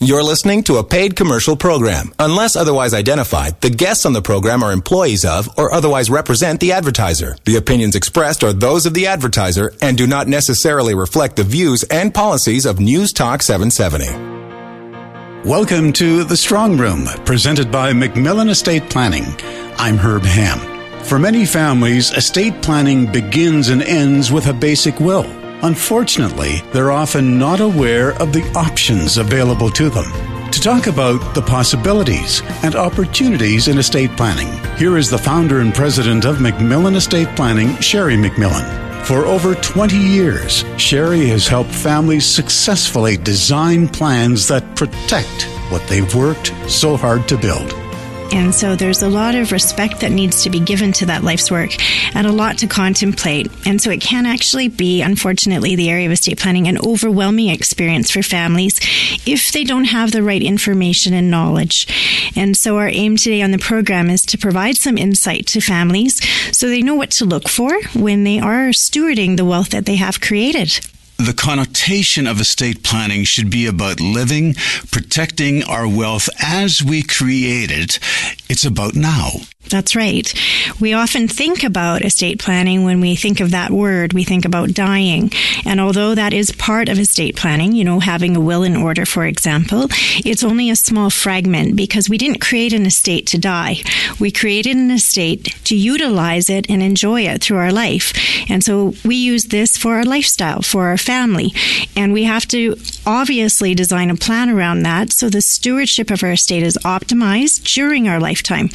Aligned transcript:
You're 0.00 0.22
listening 0.22 0.62
to 0.64 0.76
a 0.76 0.84
paid 0.84 1.16
commercial 1.16 1.56
program. 1.56 2.14
Unless 2.20 2.54
otherwise 2.54 2.94
identified, 2.94 3.60
the 3.60 3.68
guests 3.68 4.06
on 4.06 4.12
the 4.12 4.22
program 4.22 4.62
are 4.62 4.70
employees 4.70 5.24
of 5.24 5.48
or 5.58 5.74
otherwise 5.74 6.08
represent 6.08 6.60
the 6.60 6.70
advertiser. 6.70 7.36
The 7.44 7.56
opinions 7.56 7.96
expressed 7.96 8.44
are 8.44 8.52
those 8.52 8.86
of 8.86 8.94
the 8.94 9.08
advertiser 9.08 9.74
and 9.82 9.98
do 9.98 10.06
not 10.06 10.28
necessarily 10.28 10.94
reflect 10.94 11.34
the 11.34 11.42
views 11.42 11.82
and 11.82 12.14
policies 12.14 12.64
of 12.64 12.78
News 12.78 13.12
Talk 13.12 13.42
770. 13.42 14.06
Welcome 15.48 15.92
to 15.94 16.22
The 16.22 16.36
Strong 16.36 16.78
Room, 16.78 17.06
presented 17.24 17.72
by 17.72 17.92
MacMillan 17.92 18.50
Estate 18.50 18.88
Planning. 18.88 19.26
I'm 19.78 19.96
Herb 19.96 20.22
Ham. 20.22 20.60
For 21.06 21.18
many 21.18 21.44
families, 21.44 22.12
estate 22.12 22.62
planning 22.62 23.10
begins 23.10 23.68
and 23.68 23.82
ends 23.82 24.30
with 24.30 24.46
a 24.46 24.52
basic 24.52 25.00
will. 25.00 25.37
Unfortunately, 25.62 26.62
they're 26.72 26.92
often 26.92 27.36
not 27.36 27.60
aware 27.60 28.12
of 28.22 28.32
the 28.32 28.48
options 28.54 29.18
available 29.18 29.70
to 29.70 29.90
them. 29.90 30.10
To 30.52 30.60
talk 30.60 30.86
about 30.86 31.34
the 31.34 31.42
possibilities 31.42 32.42
and 32.62 32.76
opportunities 32.76 33.66
in 33.66 33.78
estate 33.78 34.16
planning, 34.16 34.48
here 34.76 34.96
is 34.96 35.10
the 35.10 35.18
founder 35.18 35.60
and 35.60 35.74
president 35.74 36.24
of 36.24 36.36
MacMillan 36.36 36.94
Estate 36.94 37.28
Planning, 37.34 37.76
Sherry 37.80 38.16
MacMillan. 38.16 39.04
For 39.04 39.24
over 39.24 39.56
20 39.56 39.96
years, 39.96 40.64
Sherry 40.76 41.26
has 41.26 41.48
helped 41.48 41.74
families 41.74 42.24
successfully 42.24 43.16
design 43.16 43.88
plans 43.88 44.46
that 44.48 44.76
protect 44.76 45.44
what 45.70 45.86
they've 45.88 46.14
worked 46.14 46.52
so 46.68 46.96
hard 46.96 47.26
to 47.28 47.36
build. 47.36 47.87
And 48.32 48.54
so 48.54 48.76
there's 48.76 49.02
a 49.02 49.08
lot 49.08 49.34
of 49.34 49.52
respect 49.52 50.00
that 50.00 50.12
needs 50.12 50.42
to 50.42 50.50
be 50.50 50.60
given 50.60 50.92
to 50.92 51.06
that 51.06 51.24
life's 51.24 51.50
work 51.50 51.70
and 52.14 52.26
a 52.26 52.32
lot 52.32 52.58
to 52.58 52.66
contemplate. 52.66 53.50
And 53.66 53.80
so 53.80 53.90
it 53.90 54.00
can 54.00 54.26
actually 54.26 54.68
be, 54.68 55.02
unfortunately, 55.02 55.76
the 55.76 55.88
area 55.88 56.06
of 56.06 56.12
estate 56.12 56.38
planning 56.38 56.68
an 56.68 56.78
overwhelming 56.78 57.48
experience 57.48 58.10
for 58.10 58.22
families 58.22 58.78
if 59.26 59.52
they 59.52 59.64
don't 59.64 59.84
have 59.84 60.12
the 60.12 60.22
right 60.22 60.42
information 60.42 61.14
and 61.14 61.30
knowledge. 61.30 61.86
And 62.36 62.56
so 62.56 62.76
our 62.76 62.88
aim 62.88 63.16
today 63.16 63.42
on 63.42 63.50
the 63.50 63.58
program 63.58 64.10
is 64.10 64.22
to 64.26 64.38
provide 64.38 64.76
some 64.76 64.98
insight 64.98 65.46
to 65.48 65.60
families 65.60 66.20
so 66.56 66.68
they 66.68 66.82
know 66.82 66.94
what 66.94 67.10
to 67.12 67.24
look 67.24 67.48
for 67.48 67.80
when 67.94 68.24
they 68.24 68.38
are 68.38 68.68
stewarding 68.70 69.36
the 69.36 69.44
wealth 69.44 69.70
that 69.70 69.86
they 69.86 69.96
have 69.96 70.20
created 70.20 70.80
the 71.18 71.34
connotation 71.34 72.28
of 72.28 72.40
estate 72.40 72.84
planning 72.84 73.24
should 73.24 73.50
be 73.50 73.66
about 73.66 74.00
living, 74.00 74.54
protecting 74.92 75.64
our 75.64 75.88
wealth 75.88 76.28
as 76.40 76.80
we 76.82 77.02
create 77.02 77.72
it. 77.72 77.98
It's 78.48 78.64
about 78.64 78.94
now. 78.94 79.30
That's 79.68 79.94
right. 79.94 80.32
We 80.80 80.94
often 80.94 81.28
think 81.28 81.62
about 81.62 82.02
estate 82.02 82.38
planning 82.38 82.84
when 82.84 83.00
we 83.00 83.16
think 83.16 83.40
of 83.40 83.50
that 83.50 83.70
word, 83.70 84.12
we 84.12 84.24
think 84.24 84.44
about 84.44 84.72
dying. 84.72 85.30
And 85.66 85.80
although 85.80 86.14
that 86.14 86.32
is 86.32 86.52
part 86.52 86.88
of 86.88 86.98
estate 86.98 87.36
planning, 87.36 87.72
you 87.72 87.84
know, 87.84 88.00
having 88.00 88.34
a 88.34 88.40
will 88.40 88.62
in 88.62 88.76
order, 88.76 89.04
for 89.04 89.26
example, 89.26 89.88
it's 90.24 90.42
only 90.42 90.70
a 90.70 90.76
small 90.76 91.10
fragment 91.10 91.76
because 91.76 92.08
we 92.08 92.16
didn't 92.16 92.40
create 92.40 92.72
an 92.72 92.86
estate 92.86 93.26
to 93.28 93.38
die. 93.38 93.78
We 94.18 94.30
created 94.30 94.76
an 94.76 94.90
estate 94.90 95.56
to 95.64 95.76
utilize 95.76 96.48
it 96.48 96.70
and 96.70 96.82
enjoy 96.82 97.22
it 97.22 97.42
through 97.42 97.58
our 97.58 97.72
life. 97.72 98.14
And 98.48 98.64
so 98.64 98.94
we 99.04 99.16
use 99.16 99.44
this 99.44 99.76
for 99.76 99.96
our 99.96 100.04
lifestyle, 100.04 100.62
for 100.62 100.86
our 100.86 100.96
family. 101.08 101.54
And 101.96 102.12
we 102.12 102.24
have 102.24 102.46
to 102.48 102.76
obviously 103.06 103.74
design 103.74 104.10
a 104.10 104.14
plan 104.14 104.50
around 104.50 104.82
that 104.82 105.10
so 105.10 105.30
the 105.30 105.40
stewardship 105.40 106.10
of 106.10 106.22
our 106.22 106.32
estate 106.32 106.62
is 106.62 106.76
optimized 106.84 107.72
during 107.74 108.08
our 108.08 108.20
lifetime. 108.20 108.68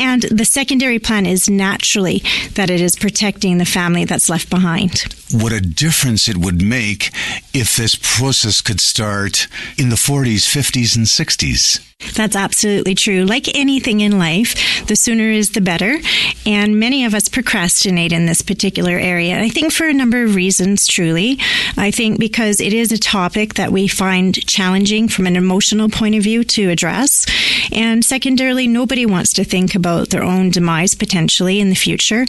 And 0.00 0.22
the 0.22 0.44
secondary 0.44 0.98
plan 0.98 1.26
is 1.26 1.48
naturally 1.48 2.22
that 2.54 2.70
it 2.70 2.80
is 2.80 2.96
protecting 2.96 3.58
the 3.58 3.64
family 3.64 4.04
that's 4.04 4.28
left 4.28 4.50
behind. 4.50 5.04
What 5.32 5.52
a 5.52 5.60
difference 5.60 6.28
it 6.28 6.36
would 6.36 6.60
make 6.60 7.10
if 7.54 7.76
this 7.76 7.94
process 7.94 8.60
could 8.60 8.80
start 8.80 9.46
in 9.78 9.88
the 9.90 9.96
40s, 9.96 10.46
50s, 10.46 10.96
and 10.96 11.06
60s. 11.06 11.86
That's 12.14 12.36
absolutely 12.36 12.94
true. 12.94 13.24
Like 13.24 13.54
anything 13.54 14.00
in 14.00 14.18
life, 14.18 14.86
the 14.86 14.96
sooner 14.96 15.30
is 15.30 15.52
the 15.52 15.62
better. 15.62 15.96
And 16.44 16.78
many 16.78 17.04
of 17.06 17.14
us 17.14 17.28
procrastinate 17.28 18.12
in 18.12 18.26
this 18.26 18.42
particular 18.42 18.98
area. 18.98 19.40
I 19.40 19.48
think 19.48 19.72
for 19.72 19.86
a 19.86 19.94
number 19.94 20.22
of 20.22 20.34
reasons, 20.34 20.86
truly. 20.86 21.38
I 21.76 21.90
think 21.90 22.18
because 22.18 22.60
it 22.60 22.72
is 22.72 22.92
a 22.92 22.98
topic 22.98 23.54
that 23.54 23.70
we 23.70 23.86
find 23.88 24.34
challenging 24.46 25.08
from 25.08 25.26
an 25.26 25.36
emotional 25.36 25.88
point 25.88 26.14
of 26.14 26.22
view 26.22 26.42
to 26.44 26.70
address. 26.70 27.26
And 27.72 28.04
secondarily, 28.04 28.66
nobody 28.66 29.06
wants 29.06 29.32
to 29.34 29.44
think 29.44 29.74
about 29.74 30.10
their 30.10 30.22
own 30.22 30.50
demise 30.50 30.94
potentially 30.94 31.60
in 31.60 31.68
the 31.68 31.74
future. 31.74 32.26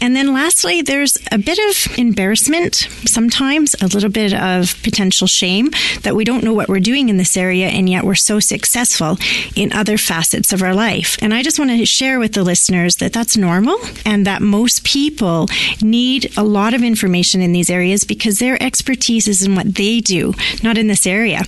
And 0.00 0.16
then 0.16 0.32
lastly, 0.32 0.82
there's 0.82 1.16
a 1.30 1.38
bit 1.38 1.58
of 1.58 1.98
embarrassment 1.98 2.76
sometimes, 3.06 3.74
a 3.80 3.86
little 3.86 4.10
bit 4.10 4.34
of 4.34 4.80
potential 4.82 5.26
shame 5.26 5.70
that 6.02 6.16
we 6.16 6.24
don't 6.24 6.44
know 6.44 6.54
what 6.54 6.68
we're 6.68 6.80
doing 6.80 7.08
in 7.08 7.16
this 7.16 7.36
area 7.36 7.68
and 7.68 7.88
yet 7.88 8.04
we're 8.04 8.14
so 8.14 8.40
successful 8.40 9.16
in 9.54 9.72
other 9.72 9.96
facets 9.98 10.52
of 10.52 10.62
our 10.62 10.74
life. 10.74 11.16
And 11.22 11.32
I 11.32 11.42
just 11.42 11.58
want 11.58 11.70
to 11.70 11.86
share 11.86 12.18
with 12.18 12.34
the 12.34 12.42
listeners 12.42 12.96
that 12.96 13.12
that's 13.12 13.36
normal 13.36 13.78
and 14.04 14.26
that 14.26 14.42
most 14.42 14.84
people 14.84 15.48
need 15.80 16.32
a 16.36 16.42
lot 16.44 16.74
of 16.74 16.82
information 16.82 17.40
in 17.40 17.52
these 17.52 17.70
areas 17.70 18.04
because 18.04 18.38
their 18.38 18.62
expertise 18.62 19.28
is 19.28 19.42
in 19.42 19.54
what 19.54 19.74
they 19.74 20.00
do, 20.00 20.34
not 20.62 20.78
in 20.78 20.88
this 20.88 21.06
area. 21.06 21.42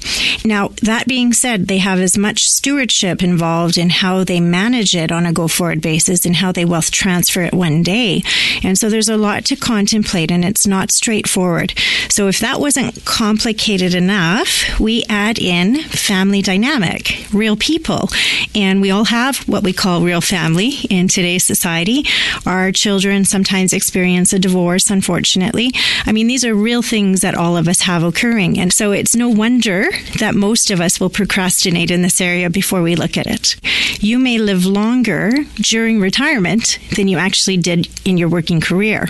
Now, 0.44 0.68
that 0.82 1.06
being 1.06 1.32
said, 1.32 1.66
they 1.66 1.78
have 1.78 1.98
as 1.98 2.16
much 2.16 2.48
stewardship 2.48 3.22
involved 3.24 3.76
in 3.76 3.90
how 3.90 4.22
they 4.22 4.40
manage 4.40 4.94
it 4.94 5.10
on 5.10 5.26
a 5.26 5.32
go 5.32 5.48
forward 5.48 5.80
basis 5.80 6.24
and 6.24 6.36
how 6.36 6.52
they 6.52 6.64
wealth 6.64 6.90
transfer 6.90 7.42
it 7.42 7.54
one 7.54 7.82
day. 7.82 8.22
And 8.62 8.78
so 8.78 8.88
there's 8.88 9.08
a 9.08 9.16
lot 9.16 9.44
to 9.46 9.56
contemplate 9.56 10.30
and 10.30 10.44
it's 10.44 10.66
not 10.66 10.92
straightforward. 10.92 11.76
So 12.08 12.28
if 12.28 12.38
that 12.38 12.60
wasn't 12.60 13.04
complicated 13.04 13.94
enough, 13.94 14.78
we 14.78 15.04
add 15.08 15.38
in 15.38 15.82
family 15.82 16.42
dynamic, 16.42 17.26
real 17.32 17.56
people. 17.56 18.08
And 18.54 18.80
we 18.80 18.90
all 18.90 19.06
have 19.06 19.38
what 19.48 19.64
we 19.64 19.72
call 19.72 20.02
real 20.02 20.20
family 20.20 20.74
in 20.90 21.08
today's 21.08 21.44
society. 21.44 22.04
Our 22.46 22.70
children 22.70 23.24
sometimes 23.24 23.72
experience 23.72 24.32
a 24.32 24.38
divorce, 24.38 24.90
unfortunately. 24.90 25.72
I 26.06 26.12
mean, 26.12 26.26
these 26.26 26.44
are 26.44 26.54
real 26.54 26.82
things 26.82 27.22
that 27.22 27.34
all 27.34 27.56
of 27.56 27.66
us 27.68 27.80
have 27.80 28.02
occurring. 28.02 28.58
And 28.58 28.72
so 28.72 28.92
it's 28.92 29.16
no 29.16 29.28
wonder 29.28 29.86
that 30.18 30.34
most 30.34 30.70
of 30.70 30.80
us 30.80 31.00
will 31.00 31.10
procrastinate 31.10 31.90
in 31.90 32.02
this 32.02 32.20
area 32.20 32.50
before 32.50 32.82
we 32.82 32.96
look 32.96 33.13
at 33.16 33.26
it. 33.26 33.56
You 34.02 34.18
may 34.18 34.38
live 34.38 34.66
longer 34.66 35.30
during 35.56 36.00
retirement 36.00 36.78
than 36.96 37.08
you 37.08 37.18
actually 37.18 37.56
did 37.56 37.88
in 38.04 38.18
your 38.18 38.28
working 38.28 38.60
career. 38.60 39.08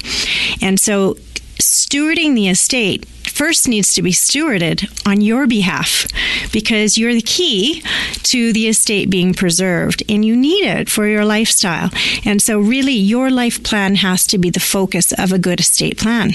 And 0.60 0.78
so 0.78 1.16
stewarding 1.58 2.34
the 2.34 2.48
estate 2.48 3.06
first 3.34 3.68
needs 3.68 3.94
to 3.94 4.02
be 4.02 4.12
stewarded 4.12 4.86
on 5.06 5.20
your 5.20 5.46
behalf 5.46 6.06
because 6.52 6.96
you're 6.96 7.14
the 7.14 7.22
key 7.22 7.82
to 8.22 8.52
the 8.52 8.68
estate 8.68 9.10
being 9.10 9.34
preserved 9.34 10.02
and 10.08 10.24
you 10.24 10.36
need 10.36 10.64
it 10.64 10.88
for 10.88 11.06
your 11.06 11.24
lifestyle. 11.24 11.90
And 12.24 12.40
so, 12.40 12.60
really, 12.60 12.92
your 12.92 13.30
life 13.30 13.62
plan 13.62 13.96
has 13.96 14.26
to 14.28 14.38
be 14.38 14.50
the 14.50 14.60
focus 14.60 15.12
of 15.12 15.32
a 15.32 15.38
good 15.38 15.60
estate 15.60 15.98
plan. 15.98 16.32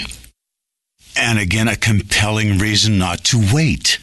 And 1.15 1.39
again, 1.39 1.67
a 1.67 1.75
compelling 1.75 2.57
reason 2.57 2.97
not 2.97 3.23
to 3.25 3.41
wait. 3.53 3.99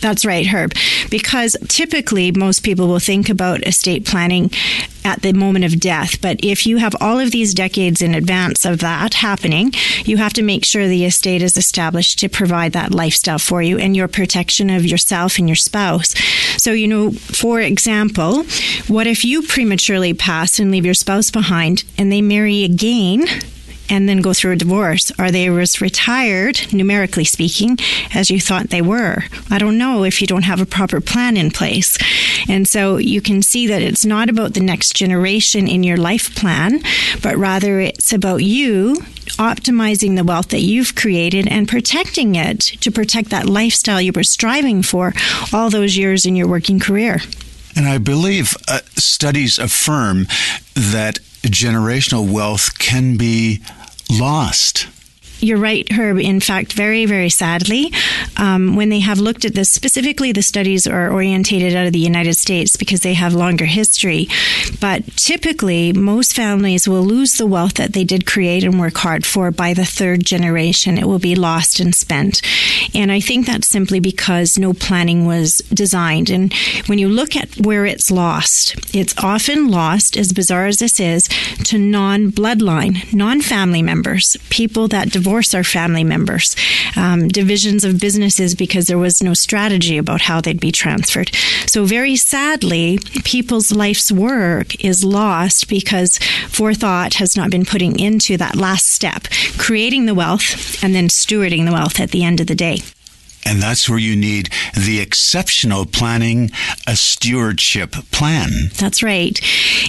That's 0.00 0.24
right, 0.24 0.46
Herb. 0.46 0.74
Because 1.10 1.56
typically 1.66 2.30
most 2.30 2.62
people 2.62 2.86
will 2.86 3.00
think 3.00 3.28
about 3.28 3.66
estate 3.66 4.06
planning 4.06 4.50
at 5.04 5.22
the 5.22 5.32
moment 5.32 5.64
of 5.64 5.80
death. 5.80 6.20
But 6.20 6.38
if 6.44 6.66
you 6.66 6.76
have 6.76 6.94
all 7.00 7.18
of 7.18 7.32
these 7.32 7.52
decades 7.52 8.00
in 8.00 8.14
advance 8.14 8.64
of 8.64 8.78
that 8.78 9.14
happening, 9.14 9.72
you 10.04 10.18
have 10.18 10.32
to 10.34 10.42
make 10.42 10.64
sure 10.64 10.86
the 10.86 11.04
estate 11.04 11.42
is 11.42 11.56
established 11.56 12.20
to 12.20 12.28
provide 12.28 12.72
that 12.74 12.92
lifestyle 12.92 13.40
for 13.40 13.60
you 13.60 13.78
and 13.78 13.96
your 13.96 14.06
protection 14.06 14.70
of 14.70 14.86
yourself 14.86 15.38
and 15.38 15.48
your 15.48 15.56
spouse. 15.56 16.14
So, 16.62 16.70
you 16.72 16.86
know, 16.86 17.10
for 17.10 17.60
example, 17.60 18.44
what 18.86 19.08
if 19.08 19.24
you 19.24 19.42
prematurely 19.42 20.14
pass 20.14 20.60
and 20.60 20.70
leave 20.70 20.84
your 20.84 20.94
spouse 20.94 21.30
behind 21.30 21.82
and 21.96 22.12
they 22.12 22.22
marry 22.22 22.62
again? 22.62 23.26
And 23.88 24.08
then 24.08 24.20
go 24.20 24.32
through 24.32 24.52
a 24.52 24.56
divorce? 24.56 25.10
Are 25.18 25.30
they 25.30 25.48
as 25.48 25.80
retired, 25.80 26.72
numerically 26.72 27.24
speaking, 27.24 27.78
as 28.14 28.30
you 28.30 28.40
thought 28.40 28.70
they 28.70 28.82
were? 28.82 29.24
I 29.50 29.58
don't 29.58 29.78
know 29.78 30.04
if 30.04 30.20
you 30.20 30.26
don't 30.26 30.42
have 30.42 30.60
a 30.60 30.66
proper 30.66 31.00
plan 31.00 31.36
in 31.36 31.50
place. 31.50 31.98
And 32.48 32.66
so 32.68 32.96
you 32.96 33.20
can 33.20 33.42
see 33.42 33.66
that 33.66 33.82
it's 33.82 34.04
not 34.04 34.28
about 34.28 34.54
the 34.54 34.60
next 34.60 34.94
generation 34.94 35.68
in 35.68 35.82
your 35.82 35.96
life 35.96 36.34
plan, 36.34 36.82
but 37.22 37.36
rather 37.36 37.80
it's 37.80 38.12
about 38.12 38.42
you 38.42 38.96
optimizing 39.38 40.16
the 40.16 40.24
wealth 40.24 40.48
that 40.48 40.60
you've 40.60 40.94
created 40.94 41.46
and 41.48 41.68
protecting 41.68 42.34
it 42.34 42.60
to 42.60 42.90
protect 42.90 43.30
that 43.30 43.46
lifestyle 43.46 44.00
you 44.00 44.12
were 44.14 44.24
striving 44.24 44.82
for 44.82 45.12
all 45.52 45.70
those 45.70 45.96
years 45.96 46.26
in 46.26 46.34
your 46.34 46.48
working 46.48 46.78
career. 46.78 47.20
And 47.76 47.86
I 47.86 47.98
believe 47.98 48.56
uh, 48.66 48.80
studies 48.96 49.58
affirm 49.58 50.26
that 50.74 51.20
generational 51.48 52.30
wealth 52.30 52.78
can 52.78 53.16
be 53.16 53.60
lost. 54.10 54.88
You're 55.40 55.58
right, 55.58 55.90
Herb. 55.92 56.18
In 56.18 56.40
fact, 56.40 56.72
very, 56.72 57.06
very 57.06 57.30
sadly, 57.30 57.92
um, 58.36 58.76
when 58.76 58.88
they 58.88 59.00
have 59.00 59.18
looked 59.18 59.44
at 59.44 59.54
this, 59.54 59.70
specifically 59.70 60.32
the 60.32 60.42
studies 60.42 60.86
are 60.86 61.10
orientated 61.10 61.76
out 61.76 61.86
of 61.86 61.92
the 61.92 61.98
United 61.98 62.34
States 62.34 62.76
because 62.76 63.00
they 63.00 63.14
have 63.14 63.34
longer 63.34 63.64
history. 63.64 64.28
But 64.80 65.06
typically, 65.16 65.92
most 65.92 66.34
families 66.34 66.88
will 66.88 67.04
lose 67.04 67.34
the 67.34 67.46
wealth 67.46 67.74
that 67.74 67.92
they 67.92 68.04
did 68.04 68.26
create 68.26 68.64
and 68.64 68.80
work 68.80 68.96
hard 68.98 69.24
for 69.24 69.50
by 69.50 69.74
the 69.74 69.84
third 69.84 70.24
generation. 70.24 70.98
It 70.98 71.06
will 71.06 71.18
be 71.18 71.34
lost 71.34 71.80
and 71.80 71.94
spent. 71.94 72.42
And 72.94 73.12
I 73.12 73.20
think 73.20 73.46
that's 73.46 73.68
simply 73.68 74.00
because 74.00 74.58
no 74.58 74.72
planning 74.72 75.24
was 75.24 75.58
designed. 75.72 76.30
And 76.30 76.52
when 76.86 76.98
you 76.98 77.08
look 77.08 77.36
at 77.36 77.56
where 77.58 77.86
it's 77.86 78.10
lost, 78.10 78.74
it's 78.94 79.14
often 79.22 79.68
lost, 79.68 80.16
as 80.16 80.32
bizarre 80.32 80.66
as 80.66 80.78
this 80.78 80.98
is, 80.98 81.28
to 81.64 81.78
non 81.78 82.32
bloodline, 82.32 83.12
non 83.12 83.40
family 83.40 83.82
members, 83.82 84.36
people 84.50 84.88
that 84.88 85.10
divorce 85.10 85.27
divorce 85.28 85.52
our 85.52 85.62
family 85.62 86.04
members, 86.04 86.56
um, 86.96 87.28
divisions 87.28 87.84
of 87.84 88.00
businesses 88.00 88.54
because 88.54 88.86
there 88.86 88.96
was 88.96 89.22
no 89.22 89.34
strategy 89.34 89.98
about 89.98 90.22
how 90.22 90.40
they'd 90.40 90.58
be 90.58 90.72
transferred. 90.72 91.30
So, 91.66 91.84
very 91.84 92.16
sadly, 92.16 92.98
people's 93.24 93.70
life's 93.70 94.10
work 94.10 94.82
is 94.82 95.04
lost 95.04 95.68
because 95.68 96.16
forethought 96.48 97.14
has 97.14 97.36
not 97.36 97.50
been 97.50 97.66
putting 97.66 98.00
into 98.00 98.38
that 98.38 98.56
last 98.56 98.88
step, 98.88 99.24
creating 99.58 100.06
the 100.06 100.14
wealth 100.14 100.82
and 100.82 100.94
then 100.94 101.08
stewarding 101.08 101.66
the 101.66 101.72
wealth 101.72 102.00
at 102.00 102.10
the 102.10 102.24
end 102.24 102.40
of 102.40 102.46
the 102.46 102.54
day. 102.54 102.78
And 103.48 103.62
that's 103.62 103.88
where 103.88 103.98
you 103.98 104.14
need 104.14 104.50
the 104.76 105.00
exceptional 105.00 105.86
planning, 105.86 106.50
a 106.86 106.94
stewardship 106.94 107.92
plan. 108.12 108.50
That's 108.78 109.02
right. 109.02 109.40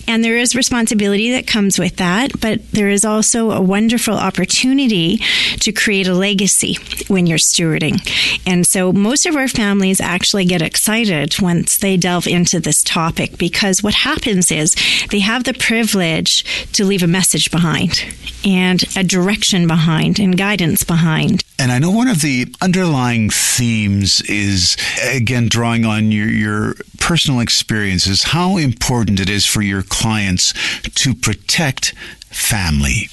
And 0.08 0.24
there 0.24 0.38
is 0.38 0.56
responsibility 0.56 1.32
that 1.32 1.46
comes 1.46 1.78
with 1.78 1.98
that, 1.98 2.40
but 2.40 2.72
there 2.72 2.88
is 2.88 3.04
also 3.04 3.52
a 3.52 3.60
wonderful 3.60 4.14
opportunity 4.14 5.18
to 5.60 5.74
create 5.74 6.08
a 6.08 6.14
legacy 6.14 6.78
when 7.10 7.28
you're 7.28 7.38
stewarding. 7.38 8.00
And 8.48 8.66
so 8.66 8.94
most 8.94 9.26
of 9.26 9.36
our 9.36 9.50
families 9.50 10.00
actually 10.00 10.46
get 10.46 10.62
excited 10.62 11.36
once 11.42 11.78
they 11.78 11.98
delve 11.98 12.28
into 12.28 12.62
this 12.62 12.82
topic 12.82 13.38
because 13.38 13.84
what 13.84 13.94
happens 13.94 14.54
is 14.54 14.74
they 15.10 15.20
have 15.20 15.44
the 15.44 15.54
privilege 15.54 16.46
to 16.72 16.86
leave 16.86 17.04
a 17.04 17.08
message 17.08 17.52
behind 17.52 18.06
and 18.46 18.86
a 18.96 19.04
direction 19.04 19.68
behind 19.68 20.18
and 20.18 20.38
guidance 20.38 20.86
behind. 20.86 21.44
And 21.58 21.74
I 21.74 21.80
know 21.80 21.92
one 21.92 22.08
of 22.08 22.22
the 22.22 22.48
underlying 22.62 23.30
themes 23.58 24.22
is, 24.22 24.78
again, 25.04 25.48
drawing 25.50 25.86
on 25.86 26.12
your, 26.12 26.28
your 26.28 26.76
personal 27.00 27.40
experiences, 27.40 28.24
how 28.24 28.58
important 28.58 29.20
it 29.20 29.30
is 29.30 29.46
for 29.46 29.62
your 29.62 29.84
clients 29.84 30.54
to 30.96 31.14
protect 31.14 31.94
family 32.30 33.10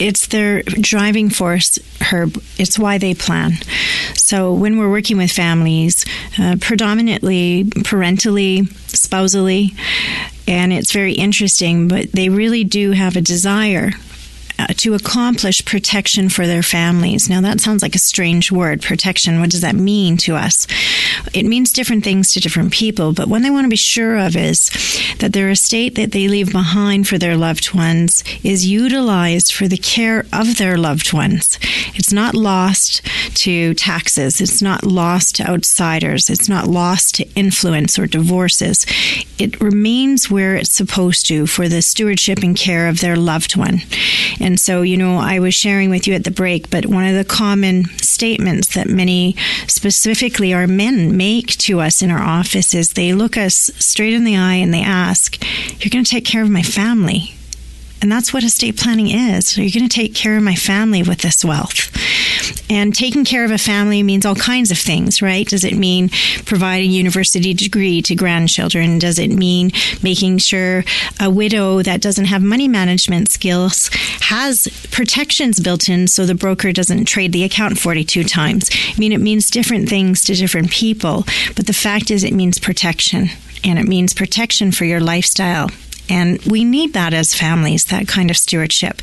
it's 0.00 0.28
their 0.28 0.62
driving 0.62 1.28
force, 1.28 1.78
Herb. 2.00 2.42
It's 2.56 2.78
why 2.78 2.96
they 2.96 3.14
plan. 3.14 3.52
So 4.14 4.54
when 4.54 4.78
we're 4.78 4.90
working 4.90 5.18
with 5.18 5.30
families, 5.30 6.06
uh, 6.38 6.56
predominantly 6.58 7.64
parentally, 7.84 8.64
spousally, 8.86 9.74
and 10.48 10.72
it's 10.72 10.90
very 10.90 11.12
interesting, 11.12 11.86
but 11.86 12.12
they 12.12 12.30
really 12.30 12.64
do 12.64 12.92
have 12.92 13.14
a 13.16 13.20
desire 13.20 13.90
uh, 14.60 14.66
to 14.76 14.94
accomplish 14.94 15.64
protection 15.64 16.28
for 16.28 16.46
their 16.46 16.62
families. 16.62 17.28
Now, 17.28 17.40
that 17.40 17.60
sounds 17.60 17.82
like 17.82 17.94
a 17.94 17.98
strange 17.98 18.52
word, 18.52 18.82
protection. 18.82 19.40
What 19.40 19.50
does 19.50 19.60
that 19.60 19.74
mean 19.74 20.16
to 20.18 20.36
us? 20.36 20.66
It 21.32 21.44
means 21.44 21.72
different 21.72 22.04
things 22.04 22.32
to 22.32 22.40
different 22.40 22.72
people, 22.72 23.12
but 23.12 23.28
what 23.28 23.42
they 23.42 23.50
want 23.50 23.64
to 23.64 23.70
be 23.70 23.76
sure 23.76 24.16
of 24.16 24.36
is 24.36 24.70
that 25.18 25.32
their 25.32 25.50
estate 25.50 25.94
that 25.94 26.12
they 26.12 26.28
leave 26.28 26.52
behind 26.52 27.08
for 27.08 27.18
their 27.18 27.36
loved 27.36 27.74
ones 27.74 28.24
is 28.42 28.66
utilized 28.66 29.52
for 29.52 29.68
the 29.68 29.76
care 29.76 30.26
of 30.32 30.58
their 30.58 30.76
loved 30.76 31.12
ones. 31.12 31.58
It's 31.94 32.12
not 32.12 32.34
lost 32.34 33.02
to 33.36 33.74
taxes, 33.74 34.40
it's 34.40 34.62
not 34.62 34.84
lost 34.84 35.36
to 35.36 35.48
outsiders, 35.48 36.30
it's 36.30 36.48
not 36.48 36.66
lost 36.66 37.16
to 37.16 37.28
influence 37.34 37.98
or 37.98 38.06
divorces. 38.06 38.86
It 39.38 39.60
remains 39.60 40.30
where 40.30 40.56
it's 40.56 40.74
supposed 40.74 41.26
to 41.26 41.46
for 41.46 41.68
the 41.68 41.82
stewardship 41.82 42.38
and 42.38 42.56
care 42.56 42.88
of 42.88 43.00
their 43.00 43.16
loved 43.16 43.56
one. 43.56 43.80
And 44.40 44.49
and 44.50 44.58
so, 44.58 44.82
you 44.82 44.96
know, 44.96 45.16
I 45.16 45.38
was 45.38 45.54
sharing 45.54 45.90
with 45.90 46.08
you 46.08 46.14
at 46.14 46.24
the 46.24 46.30
break, 46.32 46.70
but 46.70 46.84
one 46.84 47.06
of 47.06 47.14
the 47.14 47.24
common 47.24 47.84
statements 47.98 48.74
that 48.74 48.88
many, 48.88 49.36
specifically 49.68 50.52
our 50.52 50.66
men, 50.66 51.16
make 51.16 51.56
to 51.58 51.78
us 51.78 52.02
in 52.02 52.10
our 52.10 52.20
office 52.20 52.74
is 52.74 52.88
they 52.88 53.12
look 53.12 53.36
us 53.36 53.70
straight 53.78 54.12
in 54.12 54.24
the 54.24 54.36
eye 54.36 54.54
and 54.54 54.74
they 54.74 54.82
ask, 54.82 55.40
You're 55.80 55.90
going 55.90 56.04
to 56.04 56.10
take 56.10 56.24
care 56.24 56.42
of 56.42 56.50
my 56.50 56.62
family. 56.62 57.36
And 58.02 58.10
that's 58.10 58.32
what 58.32 58.42
estate 58.42 58.76
planning 58.76 59.08
is. 59.08 59.56
You're 59.56 59.70
going 59.70 59.88
to 59.88 59.94
take 59.94 60.16
care 60.16 60.36
of 60.36 60.42
my 60.42 60.56
family 60.56 61.04
with 61.04 61.18
this 61.18 61.44
wealth. 61.44 61.92
And 62.68 62.94
taking 62.94 63.24
care 63.24 63.44
of 63.44 63.50
a 63.50 63.58
family 63.58 64.02
means 64.02 64.24
all 64.24 64.34
kinds 64.34 64.70
of 64.70 64.78
things, 64.78 65.20
right? 65.20 65.46
Does 65.46 65.64
it 65.64 65.76
mean 65.76 66.10
providing 66.44 66.90
university 66.90 67.52
degree 67.54 68.02
to 68.02 68.14
grandchildren? 68.14 68.98
Does 68.98 69.18
it 69.18 69.28
mean 69.28 69.72
making 70.02 70.38
sure 70.38 70.84
a 71.20 71.30
widow 71.30 71.82
that 71.82 72.00
doesn't 72.00 72.26
have 72.26 72.42
money 72.42 72.68
management 72.68 73.30
skills 73.30 73.90
has 74.20 74.68
protections 74.90 75.60
built 75.60 75.88
in 75.88 76.06
so 76.06 76.26
the 76.26 76.34
broker 76.34 76.72
doesn't 76.72 77.06
trade 77.06 77.32
the 77.32 77.44
account 77.44 77.78
42 77.78 78.24
times? 78.24 78.70
I 78.72 78.98
mean, 78.98 79.12
it 79.12 79.20
means 79.20 79.50
different 79.50 79.88
things 79.88 80.22
to 80.24 80.34
different 80.34 80.70
people, 80.70 81.24
but 81.56 81.66
the 81.66 81.72
fact 81.72 82.10
is 82.10 82.22
it 82.22 82.34
means 82.34 82.58
protection 82.58 83.28
and 83.64 83.78
it 83.78 83.86
means 83.86 84.14
protection 84.14 84.72
for 84.72 84.84
your 84.84 85.00
lifestyle 85.00 85.68
and 86.10 86.42
we 86.42 86.64
need 86.64 86.92
that 86.94 87.14
as 87.14 87.32
families, 87.32 87.84
that 87.86 88.08
kind 88.08 88.30
of 88.30 88.36
stewardship. 88.36 89.00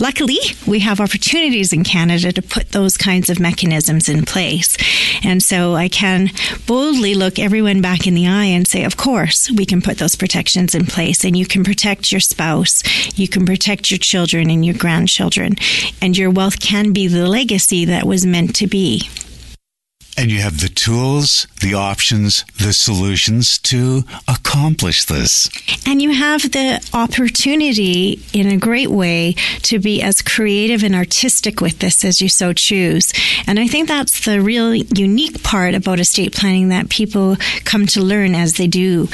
Luckily, 0.00 0.38
we 0.66 0.80
have 0.80 1.00
opportunities 1.00 1.72
in 1.72 1.84
Canada 1.84 2.32
to 2.32 2.42
put 2.42 2.72
those 2.72 2.96
kinds 2.96 3.30
of 3.30 3.40
mechanisms 3.40 4.08
in 4.08 4.24
place. 4.24 4.76
And 5.24 5.42
so 5.42 5.74
I 5.74 5.88
can 5.88 6.30
boldly 6.66 7.14
look 7.14 7.38
everyone 7.38 7.80
back 7.80 8.06
in 8.06 8.14
the 8.14 8.26
eye 8.26 8.44
and 8.44 8.66
say, 8.66 8.84
of 8.84 8.96
course, 8.96 9.50
we 9.50 9.66
can 9.66 9.80
put 9.80 9.98
those 9.98 10.16
protections 10.16 10.74
in 10.74 10.86
place 10.86 11.24
and 11.24 11.36
you 11.36 11.46
can 11.46 11.64
protect 11.64 12.12
your 12.12 12.20
spouse, 12.20 12.82
you 13.18 13.28
can 13.28 13.46
protect 13.46 13.90
your 13.90 13.98
children 13.98 14.50
and 14.50 14.64
your 14.64 14.76
grandchildren, 14.76 15.56
and 16.02 16.16
your 16.16 16.30
wealth 16.30 16.60
can 16.60 16.92
be 16.92 17.06
the 17.06 17.28
legacy 17.28 17.84
that 17.86 18.04
was 18.04 18.26
meant 18.26 18.54
to 18.56 18.66
be. 18.66 19.08
And 20.18 20.32
you 20.32 20.40
have 20.40 20.60
the 20.60 20.68
tools, 20.68 21.46
the 21.60 21.74
options, 21.74 22.44
the 22.58 22.72
solutions 22.72 23.56
to 23.58 24.02
accomplish 24.26 25.04
this. 25.04 25.48
And 25.86 26.02
you 26.02 26.12
have 26.12 26.42
the 26.42 26.84
opportunity 26.92 28.20
in 28.32 28.48
a 28.48 28.56
great 28.56 28.90
way 28.90 29.34
to 29.62 29.78
be 29.78 30.02
as 30.02 30.20
creative 30.20 30.82
and 30.82 30.96
artistic 30.96 31.60
with 31.60 31.78
this 31.78 32.04
as 32.04 32.20
you 32.20 32.28
so 32.28 32.52
choose. 32.52 33.12
And 33.46 33.60
I 33.60 33.68
think 33.68 33.86
that's 33.86 34.24
the 34.24 34.40
real 34.40 34.74
unique 34.74 35.44
part 35.44 35.76
about 35.76 36.00
estate 36.00 36.34
planning 36.34 36.70
that 36.70 36.88
people 36.88 37.36
come 37.62 37.86
to 37.86 38.02
learn 38.02 38.34
as 38.34 38.54
they 38.54 38.66
do. 38.66 39.06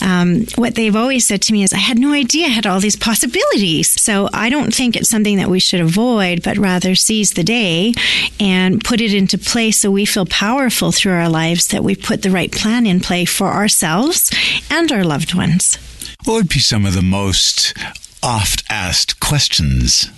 Um, 0.00 0.46
what 0.54 0.76
they've 0.76 0.94
always 0.94 1.26
said 1.26 1.42
to 1.42 1.52
me 1.52 1.64
is, 1.64 1.72
I 1.72 1.78
had 1.78 1.98
no 1.98 2.12
idea 2.12 2.46
I 2.46 2.50
had 2.50 2.68
all 2.68 2.78
these 2.78 2.94
possibilities. 2.94 4.00
So 4.00 4.28
I 4.32 4.48
don't 4.48 4.72
think 4.72 4.94
it's 4.94 5.10
something 5.10 5.38
that 5.38 5.48
we 5.48 5.58
should 5.58 5.80
avoid, 5.80 6.44
but 6.44 6.56
rather 6.56 6.94
seize 6.94 7.32
the 7.32 7.42
day 7.42 7.94
and 8.38 8.82
put 8.84 9.00
it 9.00 9.12
into 9.12 9.38
place 9.38 9.80
so 9.80 9.90
we 9.90 10.06
feel 10.06 10.24
powerful 10.24 10.51
powerful 10.52 10.92
through 10.92 11.14
our 11.14 11.30
lives 11.30 11.68
that 11.68 11.82
we 11.82 11.96
put 11.96 12.20
the 12.20 12.30
right 12.30 12.52
plan 12.52 12.84
in 12.84 13.00
play 13.00 13.24
for 13.24 13.46
ourselves 13.46 14.30
and 14.70 14.92
our 14.92 15.02
loved 15.02 15.34
ones. 15.34 15.78
What 16.24 16.34
would 16.34 16.48
be 16.50 16.58
some 16.58 16.84
of 16.84 16.92
the 16.92 17.00
most 17.00 17.74
oft 18.22 18.62
asked 18.68 19.18
questions? 19.18 20.10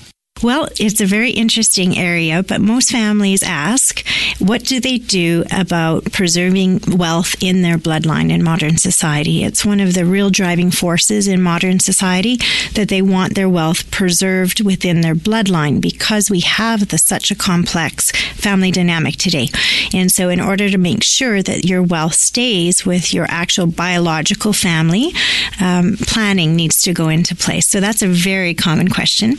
Well, 0.42 0.68
it's 0.80 1.00
a 1.00 1.06
very 1.06 1.30
interesting 1.30 1.96
area, 1.96 2.42
but 2.42 2.60
most 2.60 2.90
families 2.90 3.44
ask, 3.44 4.04
what 4.40 4.64
do 4.64 4.80
they 4.80 4.98
do 4.98 5.44
about 5.52 6.10
preserving 6.10 6.80
wealth 6.88 7.36
in 7.40 7.62
their 7.62 7.78
bloodline 7.78 8.30
in 8.30 8.42
modern 8.42 8.76
society? 8.76 9.44
It's 9.44 9.64
one 9.64 9.78
of 9.78 9.94
the 9.94 10.04
real 10.04 10.30
driving 10.30 10.72
forces 10.72 11.28
in 11.28 11.40
modern 11.40 11.78
society 11.78 12.38
that 12.74 12.88
they 12.88 13.00
want 13.00 13.36
their 13.36 13.48
wealth 13.48 13.88
preserved 13.92 14.62
within 14.62 15.02
their 15.02 15.14
bloodline 15.14 15.80
because 15.80 16.30
we 16.30 16.40
have 16.40 16.88
the, 16.88 16.98
such 16.98 17.30
a 17.30 17.36
complex 17.36 18.10
family 18.10 18.72
dynamic 18.72 19.14
today. 19.16 19.48
And 19.94 20.10
so, 20.10 20.28
in 20.30 20.40
order 20.40 20.68
to 20.68 20.78
make 20.78 21.04
sure 21.04 21.42
that 21.42 21.64
your 21.64 21.82
wealth 21.82 22.14
stays 22.14 22.84
with 22.84 23.14
your 23.14 23.26
actual 23.30 23.66
biological 23.66 24.52
family, 24.52 25.12
um, 25.60 25.96
planning 26.00 26.56
needs 26.56 26.82
to 26.82 26.92
go 26.92 27.08
into 27.08 27.36
place. 27.36 27.68
So, 27.68 27.80
that's 27.80 28.02
a 28.02 28.08
very 28.08 28.52
common 28.52 28.88
question. 28.88 29.36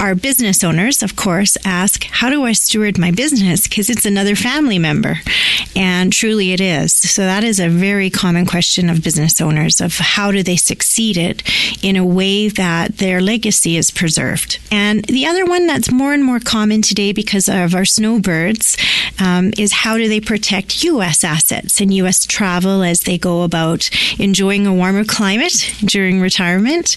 Our 0.00 0.14
business 0.30 0.62
owners, 0.62 1.02
of 1.02 1.16
course, 1.16 1.56
ask, 1.64 2.04
How 2.04 2.30
do 2.30 2.44
I 2.44 2.52
steward 2.52 2.96
my 2.98 3.10
business? 3.10 3.66
Because 3.66 3.90
it's 3.90 4.06
another 4.06 4.36
family 4.36 4.78
member. 4.78 5.16
And 5.74 6.12
truly 6.12 6.52
it 6.52 6.60
is. 6.60 6.94
So 6.94 7.22
that 7.22 7.42
is 7.42 7.58
a 7.58 7.68
very 7.68 8.10
common 8.10 8.46
question 8.46 8.88
of 8.88 9.02
business 9.02 9.40
owners 9.40 9.80
of 9.80 9.98
how 9.98 10.30
do 10.30 10.44
they 10.44 10.54
succeed 10.54 11.16
it 11.16 11.42
in 11.82 11.96
a 11.96 12.04
way 12.04 12.48
that 12.48 12.98
their 12.98 13.20
legacy 13.20 13.76
is 13.76 13.90
preserved. 13.90 14.60
And 14.70 15.04
the 15.06 15.26
other 15.26 15.44
one 15.44 15.66
that's 15.66 15.90
more 15.90 16.14
and 16.14 16.24
more 16.24 16.38
common 16.38 16.80
today 16.80 17.12
because 17.12 17.48
of 17.48 17.74
our 17.74 17.84
snowbirds 17.84 18.76
um, 19.18 19.52
is 19.58 19.72
how 19.72 19.96
do 19.96 20.08
they 20.08 20.20
protect 20.20 20.84
U.S. 20.84 21.24
assets 21.24 21.80
and 21.80 21.92
U.S. 21.94 22.24
travel 22.24 22.84
as 22.84 23.00
they 23.00 23.18
go 23.18 23.42
about 23.42 23.90
enjoying 24.20 24.64
a 24.66 24.74
warmer 24.74 25.04
climate 25.04 25.74
during 25.80 26.20
retirement. 26.20 26.96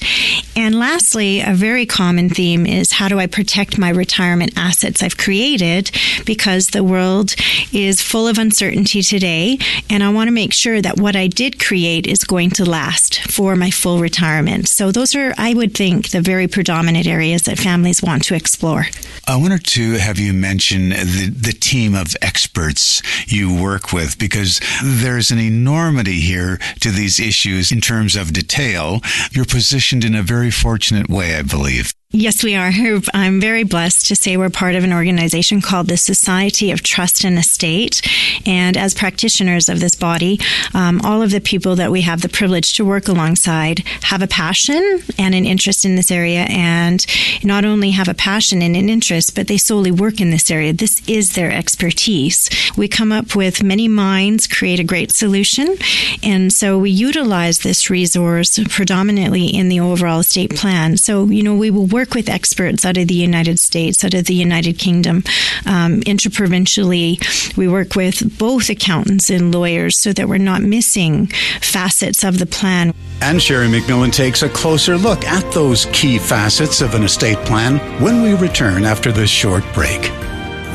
And 0.55 0.77
lastly, 0.77 1.41
a 1.41 1.53
very 1.53 1.87
common 1.87 2.29
theme 2.29 2.67
is 2.67 2.91
how 2.91 3.07
do 3.07 3.19
I 3.19 3.22
I 3.23 3.27
protect 3.27 3.77
my 3.77 3.87
retirement 3.87 4.51
assets 4.57 5.01
I've 5.01 5.15
created 5.15 5.91
because 6.25 6.67
the 6.67 6.83
world 6.83 7.35
is 7.71 8.01
full 8.01 8.27
of 8.27 8.37
uncertainty 8.37 9.01
today. 9.01 9.59
And 9.89 10.03
I 10.03 10.11
want 10.11 10.27
to 10.27 10.33
make 10.33 10.51
sure 10.51 10.81
that 10.81 10.97
what 10.99 11.15
I 11.15 11.27
did 11.27 11.57
create 11.57 12.05
is 12.05 12.25
going 12.25 12.49
to 12.51 12.65
last 12.69 13.21
for 13.31 13.55
my 13.55 13.71
full 13.71 13.99
retirement. 13.99 14.67
So 14.67 14.91
those 14.91 15.15
are, 15.15 15.33
I 15.37 15.53
would 15.53 15.73
think, 15.73 16.09
the 16.09 16.19
very 16.19 16.49
predominant 16.49 17.07
areas 17.07 17.43
that 17.43 17.57
families 17.57 18.03
want 18.03 18.25
to 18.25 18.35
explore. 18.35 18.87
I 19.25 19.37
wanted 19.37 19.65
to 19.67 19.93
have 19.93 20.19
you 20.19 20.33
mention 20.33 20.89
the, 20.89 21.33
the 21.33 21.53
team 21.53 21.95
of 21.95 22.17
experts 22.21 23.01
you 23.25 23.55
work 23.55 23.93
with 23.93 24.19
because 24.19 24.59
there's 24.83 25.31
an 25.31 25.39
enormity 25.39 26.19
here 26.19 26.57
to 26.81 26.91
these 26.91 27.21
issues 27.21 27.71
in 27.71 27.79
terms 27.79 28.17
of 28.17 28.33
detail. 28.33 28.99
You're 29.31 29.45
positioned 29.45 30.03
in 30.03 30.13
a 30.13 30.23
very 30.23 30.51
fortunate 30.51 31.09
way, 31.09 31.37
I 31.37 31.41
believe. 31.41 31.93
Yes, 32.15 32.43
we 32.43 32.53
are. 32.53 32.71
I'm 33.15 33.41
very 33.41 33.63
blessed 33.63 34.05
to 34.09 34.15
say 34.15 34.37
we're 34.37 34.51
part 34.51 34.75
of 34.75 34.83
an 34.83 34.93
organization 34.93 35.61
called 35.61 35.87
the 35.87 35.97
Society 35.97 36.69
of 36.69 36.83
Trust 36.83 37.23
and 37.23 37.39
Estate. 37.39 38.07
And 38.45 38.77
as 38.77 38.93
practitioners 38.93 39.67
of 39.67 39.79
this 39.79 39.95
body, 39.95 40.39
um, 40.75 41.01
all 41.03 41.23
of 41.23 41.31
the 41.31 41.41
people 41.41 41.75
that 41.77 41.91
we 41.91 42.01
have 42.01 42.21
the 42.21 42.29
privilege 42.29 42.73
to 42.73 42.85
work 42.85 43.07
alongside 43.07 43.79
have 44.03 44.21
a 44.21 44.27
passion 44.27 44.99
and 45.17 45.33
an 45.33 45.43
interest 45.43 45.85
in 45.85 45.95
this 45.95 46.11
area. 46.11 46.45
And 46.49 47.03
not 47.43 47.65
only 47.65 47.89
have 47.89 48.07
a 48.07 48.13
passion 48.13 48.61
and 48.61 48.75
an 48.75 48.89
interest, 48.89 49.33
but 49.33 49.47
they 49.47 49.57
solely 49.57 49.91
work 49.91 50.21
in 50.21 50.29
this 50.29 50.51
area. 50.51 50.71
This 50.71 51.01
is 51.09 51.33
their 51.33 51.51
expertise. 51.51 52.47
We 52.77 52.87
come 52.87 53.11
up 53.11 53.35
with 53.35 53.63
many 53.63 53.87
minds, 53.87 54.45
create 54.45 54.79
a 54.79 54.83
great 54.83 55.11
solution. 55.11 55.77
And 56.21 56.53
so 56.53 56.77
we 56.77 56.91
utilize 56.91 57.59
this 57.59 57.89
resource 57.89 58.59
predominantly 58.69 59.47
in 59.47 59.67
the 59.67 59.79
overall 59.79 60.19
estate 60.19 60.55
plan. 60.55 60.97
So, 60.97 61.25
you 61.25 61.41
know, 61.41 61.55
we 61.55 61.71
will 61.71 61.87
work 61.87 62.02
work 62.03 62.15
with 62.15 62.27
experts 62.27 62.83
out 62.83 62.97
of 62.97 63.07
the 63.07 63.13
United 63.13 63.57
States, 63.57 64.03
out 64.03 64.13
of 64.13 64.25
the 64.25 64.33
United 64.33 64.77
Kingdom. 64.77 65.23
Um, 65.65 66.01
interprovincially, 66.05 67.17
we 67.55 67.69
work 67.69 67.95
with 67.95 68.37
both 68.37 68.69
accountants 68.69 69.29
and 69.29 69.55
lawyers 69.55 69.97
so 69.97 70.11
that 70.11 70.27
we're 70.27 70.37
not 70.37 70.61
missing 70.61 71.27
facets 71.61 72.25
of 72.25 72.39
the 72.39 72.45
plan. 72.45 72.93
And 73.21 73.41
Sherry 73.41 73.67
MacMillan 73.67 74.11
takes 74.11 74.43
a 74.43 74.49
closer 74.49 74.97
look 74.97 75.23
at 75.23 75.49
those 75.53 75.85
key 75.93 76.19
facets 76.19 76.81
of 76.81 76.93
an 76.93 77.03
estate 77.03 77.37
plan 77.45 77.79
when 78.01 78.21
we 78.21 78.33
return 78.33 78.83
after 78.83 79.13
this 79.13 79.29
short 79.29 79.63
break. 79.73 80.01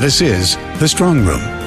This 0.01 0.23
is 0.23 0.57
The 0.81 0.89
Strong 0.89 1.27
Room 1.27 1.58